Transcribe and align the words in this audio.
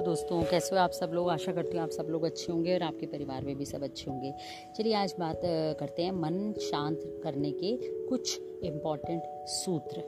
दोस्तों, 0.00 0.42
कैसे 0.42 0.76
हो 0.76 0.82
आप 0.82 0.90
सब 0.90 1.10
लोग? 1.12 1.30
आशा 1.30 1.52
करती 1.52 1.76
हूँ 1.76 1.84
आप 1.84 1.90
सब 1.90 2.06
लोग 2.10 2.24
अच्छे 2.24 2.52
होंगे 2.52 2.74
और 2.74 2.82
आपके 2.82 3.06
परिवार 3.06 3.44
में 3.44 3.56
भी 3.56 3.64
सब 3.64 3.82
अच्छे 3.82 4.10
होंगे। 4.10 4.34
चलिए 4.76 4.94
आज 4.94 5.14
बात 5.18 5.40
करते 5.80 6.02
हैं 6.02 6.12
मन 6.12 6.52
शांत 6.52 7.20
करने 7.24 7.50
के 7.50 7.76
कुछ 8.06 8.40
इंपॉर्टेंट 8.64 9.22
सूत्र। 9.46 10.02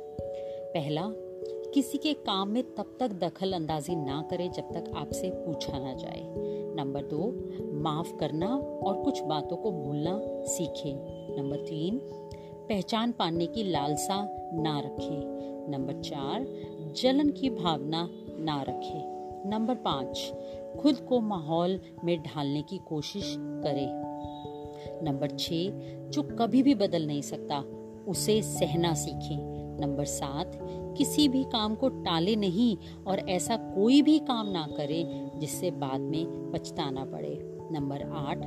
पहला, 0.75 1.03
किसी 1.75 1.99
के 1.99 2.13
काम 2.13 2.49
में 2.49 2.63
तब 2.63 2.97
तक 3.01 3.09
दखल 3.09 3.53
अंदाजी 3.53 3.97
ना 3.97 4.27
करें 4.31 4.53
जब 4.53 4.73
तक 4.73 4.93
आपसे 4.97 5.31
पूछा 5.31 5.79
ना 5.79 5.95
जाए। 5.95 6.35
नंबर 6.77 7.03
दो, 7.03 7.51
माफ़ 7.75 8.17
करना 8.17 8.57
और 8.57 9.03
कुछ 9.03 9.23
बातों 9.23 9.57
को 9.57 9.73
भूलना 9.73 10.21
सीखें। 10.45 10.97
नंबर 11.37 11.57
तीन, 11.57 11.99
पहचान 12.69 13.13
पाने 13.13 13.47
की 13.47 13.63
लालसा 13.63 14.49
ना 14.53 14.81
रखें। 14.81 15.35
नंबर 15.71 15.93
चार, 15.93 16.47
जलन 16.93 17.31
की 17.31 17.51
भावना 17.51 18.09
ना 18.39 18.63
रखें। 18.63 19.14
नंबर 19.47 19.75
पाँच, 19.75 20.33
खुद 20.81 20.97
को 20.97 21.21
माहौल 21.21 21.81
में 22.05 22.23
ढालने 22.23 22.63
की 22.63 22.79
कोशिश 22.79 23.37
करें। 23.39 23.89
नंबर 25.05 25.31
छ 25.31 25.49
जो 26.11 26.23
कभी 26.23 26.63
भी 26.63 26.75
बदल 26.75 27.07
नहीं 27.07 27.23
सकता, 27.23 27.59
उसे 28.09 28.43
सहना 28.43 28.95
सीखें। 28.95 29.55
नंबर 29.81 30.05
सात, 30.05 30.53
किसी 30.99 31.29
भी 31.29 31.45
काम 31.45 31.75
को 31.75 31.89
टाले 31.89 32.37
नहीं 32.37 32.77
और 33.07 33.19
ऐसा 33.19 33.57
कोई 33.57 34.03
भी 34.03 34.19
काम 34.19 34.51
ना 34.51 34.67
करें 34.77 35.31
जिससे 35.39 35.71
बाद 35.71 36.01
में 36.01 36.53
पछताना 36.53 37.05
पड़े। 37.05 37.39
नंबर 37.73 38.03
आठ, 38.03 38.39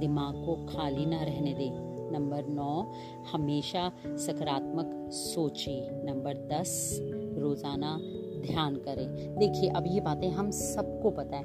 दिमाग 0.00 0.34
को 0.34 0.66
खाली 0.66 1.06
ना 1.06 1.22
रहने 1.22 1.54
दें। 1.54 1.94
नंबर 2.12 2.46
नौ, 2.46 2.92
हमेशा 3.32 3.92
सकारात्मक 4.06 5.10
सोचें। 5.12 6.06
नंबर 6.06 6.34
दस, 6.34 6.98
रोज़ाना 7.38 7.98
ध्यान 8.46 8.76
करें। 8.76 9.38
देखिए, 9.38 9.70
अब 9.70 9.84
ये 9.86 10.00
बातें 10.00 10.30
हम 10.30 10.50
सबको 10.50 11.10
पता 11.10 11.36
है, 11.36 11.44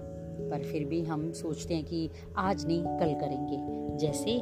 पर 0.49 0.63
फिर 0.63 0.85
भी 0.85 1.01
हम 1.01 1.31
सोचते 1.31 1.73
हैं 1.73 1.83
कि 1.83 2.09
आज 2.37 2.65
नहीं, 2.65 2.83
कल 2.83 3.13
करेंगे। 3.13 3.57
जैसे, 3.97 4.41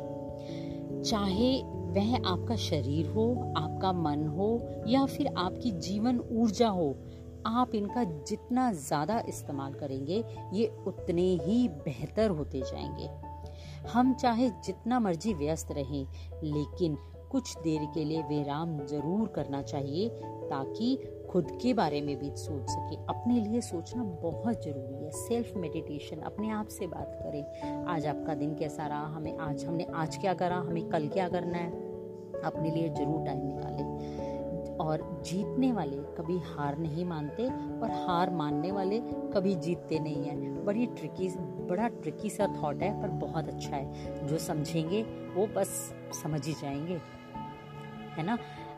चाहे 1.09 1.77
वह 1.87 2.15
आपका 2.27 2.55
शरीर 2.55 3.07
हो, 3.07 3.53
आपका 3.57 3.91
मन 3.93 4.27
हो, 4.27 4.67
या 4.87 5.05
फिर 5.05 5.27
आपकी 5.37 5.71
जीवन 5.71 6.19
ऊर्जा 6.31 6.67
हो, 6.67 6.95
आप 7.45 7.75
इनका 7.75 8.03
जितना 8.03 8.71
ज़्यादा 8.73 9.23
इस्तेमाल 9.29 9.73
करेंगे, 9.73 10.23
ये 10.53 10.67
उतने 10.87 11.35
ही 11.35 11.67
बेहतर 11.67 12.29
होते 12.29 12.61
जाएँगे। 12.61 13.09
हम 13.89 14.13
चाहे 14.13 14.49
जितना 14.49 14.99
मर्ज़ी 14.99 15.33
व्यस्त 15.33 15.71
रहें, 15.71 16.07
लेकिन 16.43 16.97
कुछ 17.31 17.57
देर 17.57 17.87
के 17.93 18.03
लिए 18.05 18.21
विराम 18.21 18.77
ज़रूर 18.85 19.27
करना 19.27 19.61
चाहिए, 19.61 20.09
ताकि 20.23 20.97
खुद 21.37 21.59
के 21.61 21.73
बारे 21.73 22.01
में 22.01 22.19
भी 22.19 22.31
सोच 22.35 22.69
सके। 22.69 22.95
अपने 22.95 23.39
लिए 23.39 23.61
सोचना 23.61 24.03
बहुत 24.03 24.63
ज़रूरी 24.63 25.03
है। 25.03 25.11
सेल्फ 25.11 25.53
मेडिटेशन 25.57 26.17
अपने 26.17 26.49
आप 26.49 26.67
से 26.67 26.87
बात 26.87 27.19
करें। 27.23 27.61
आज 27.85 28.07
आपका 28.07 28.33
दिन 28.33 28.55
कैसा 28.55 28.87
रहा? 28.87 29.05
हमें 29.05 29.37
आज, 29.37 29.65
हमने 29.65 29.87
आज 29.95 30.17
क्या 30.17 30.33
करा? 30.33 30.55
हमें 30.55 30.89
कल 30.89 31.07
क्या 31.07 31.29
करना 31.29 31.57
है? 31.57 31.71
अपने 32.41 32.71
लिए 32.71 32.89
ज़रूर 32.89 33.25
टाइम 33.25 33.47
निकालें। 33.47 33.83
और 34.77 35.21
जीतने 35.25 35.71
वाले 35.71 35.97
कभी 35.97 36.39
हार 36.39 36.77
नहीं 36.77 37.05
मानते 37.05 37.45
और 37.79 37.91
हार 37.91 38.29
मानने 38.29 38.71
वाले 38.71 38.99
कभी 39.05 39.55
जीतते 39.55 39.99
नहीं 39.99 40.23
हैं। 40.25 40.65
बड़ी 40.65 40.85
ट्रिकी 40.85 41.29
बड़ा 41.39 41.87
ट्रिकी 41.87 42.29
सा 42.29 42.61
थॉट 42.63 42.81
है 42.81 43.01
पर 43.01 43.07
बहुत 43.07 43.47
अच्छा 43.47 43.75
है। 43.75 44.27
जो 44.27 44.37
समझेंगे, 44.37 45.03
वो 45.35 45.47
बस 45.47 45.93
समझ 46.23 46.47
ही 46.47 46.53
जाएँगे। 46.53 47.01
है 48.17 48.25
ना? 48.25 48.37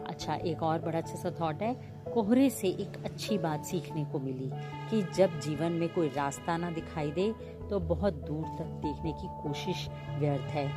अच्छा 0.10 0.36
एक 0.36 0.64
और 0.64 0.80
बड़ा 0.80 0.98
अच्छा 0.98 1.16
सा 1.16 1.32
थॉट 1.42 1.62
है, 1.62 1.74
कोहरे 2.14 2.50
से 2.50 2.68
एक 2.68 3.04
अच्छी 3.06 3.38
बात 3.38 3.66
सीखने 3.66 4.06
को 4.06 4.20
मिली 4.20 4.50
कि 4.90 5.02
जब 5.16 5.40
जीवन 5.40 5.72
में 5.72 5.88
कोई 5.90 6.08
रास्ता 6.08 6.58
ना 6.58 6.72
दिखाई 6.72 7.12
दे 7.12 7.34
तो 7.70 7.80
बहुत 7.80 8.14
दूर 8.14 8.46
तक 8.60 8.66
देखने 8.66 9.12
की 9.12 9.28
कोशिश 9.44 9.88
व्यर्थ 10.20 10.52
है। 10.52 10.68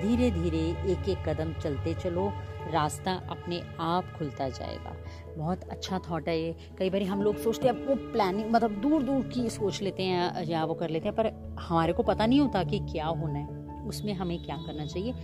धीरे 0.00 0.30
धीरे 0.30 0.92
एक 0.92 1.08
एक 1.08 1.28
कदम 1.28 1.52
चलते 1.52 1.94
चलो, 1.94 2.28
रास्ता 2.70 3.12
अपने 3.30 3.62
आप 3.80 4.12
खुलता 4.18 4.48
जाएगा। 4.48 4.96
बहुत 5.38 5.62
अच्छा 5.62 6.00
थॉट 6.10 6.28
है 6.28 6.38
ये। 6.40 6.54
कई 6.78 6.90
बार 6.90 7.02
हम 7.02 7.22
लोग 7.22 7.36
सोचते 7.36 7.68
हैं, 7.68 7.86
वो 7.86 7.94
प्लानिंग 8.12 8.50
मतलब 8.50 8.70
दूर 8.70 9.02
दूर 9.02 9.22
की 9.22 9.48
सोच 9.50 9.82
लेते 9.82 10.02
हैं, 10.02 10.44
या 10.44 10.64
वो 10.64 10.74
कर 10.74 10.90
लेते 10.90 11.08
हैं, 11.08 11.16
पर 11.16 11.56
हमारे 11.60 11.92
को 11.92 12.02
पता 12.02 12.26
नहीं 12.26 12.40
होता 12.40 12.64
कि 12.64 12.78
क्या 12.78 13.06
होना 13.06 13.38
है। 13.38 13.80
उसमें 13.88 14.12
हमें 14.14 14.44
क्या 14.44 14.56
करना 14.56 14.86
चाहिए? 14.86 15.14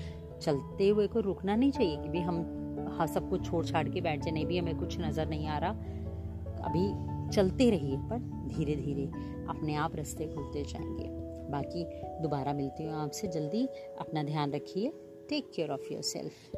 चलते 0.42 0.88
हुए 0.88 1.06
को 1.06 1.20
रुकना 1.20 1.56
नहीं 1.56 1.70
चाहिए 1.72 1.96
कि 1.96 2.08
भी 2.08 2.20
हम 2.20 2.42
हाँ 2.98 3.06
सब 3.06 3.30
कुछ 3.30 3.50
छोड़ 3.50 3.64
छाड़ 3.66 3.88
के 3.88 4.00
बैठ 4.00 4.20
जाए, 4.20 4.32
नहीं 4.32 4.46
भी 4.46 4.58
हमें 4.58 4.78
कुछ 4.78 5.00
नज़र 5.00 5.28
नहीं 5.28 5.46
आ 5.46 5.58
रहा। 5.58 5.70
अभी 6.64 6.88
चलते 7.34 7.70
रहिए, 7.70 7.96
पर 7.96 8.18
धीरे 8.48 8.76
धीरे 8.76 9.04
अपने 9.48 9.74
आप 9.74 9.96
रास्ते 9.96 10.26
खुलते 10.26 10.62
जाएँगे। 10.62 11.08
बाकी 11.50 11.84
दोबारा 12.22 12.52
मिलती 12.52 12.84
हूँ 12.84 12.94
आपसे, 12.94 13.28
जल्दी 13.28 13.66
अपना 13.98 14.22
ध्यान 14.22 14.52
रखिए। 14.52 14.92
Take 15.28 15.50
care 15.56 15.70
of 15.70 15.92
yourself 16.02 16.57